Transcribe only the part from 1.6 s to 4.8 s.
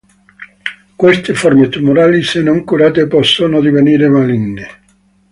tumorali se non curate possono divenire maligne.